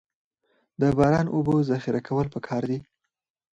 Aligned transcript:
د 0.81 0.83
باران 0.97 1.25
اوبو 1.35 1.55
ذخیره 1.69 2.01
کول 2.07 2.27
پکار 2.33 2.61
دي 2.69 2.79